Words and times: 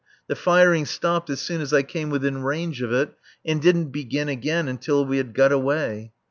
The 0.25 0.35
firing 0.35 0.87
stopped 0.87 1.29
as 1.29 1.41
soon 1.41 1.61
as 1.61 1.73
I 1.73 1.83
came 1.83 2.09
within 2.09 2.41
range 2.41 2.81
of 2.81 2.91
it, 2.91 3.13
and 3.45 3.61
didn't 3.61 3.89
begin 3.91 4.29
again 4.29 4.67
until 4.67 5.05
we 5.05 5.17
had 5.17 5.35
got 5.35 5.51
away. 5.51 6.11